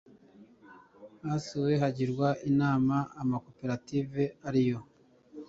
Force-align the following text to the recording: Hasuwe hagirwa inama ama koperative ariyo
Hasuwe 1.27 1.73
hagirwa 1.83 2.27
inama 2.49 2.95
ama 3.21 3.35
koperative 3.45 4.23
ariyo 4.47 4.79